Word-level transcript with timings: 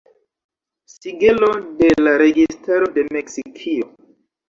Sigelo 0.93 1.51
de 1.83 1.91
la 2.07 2.17
registaro 2.25 2.91
de 2.99 3.09
Meksikio. 3.15 3.91